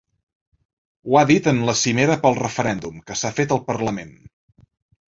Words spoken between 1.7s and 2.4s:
cimera